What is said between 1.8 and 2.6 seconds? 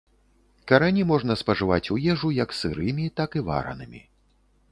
у ежу як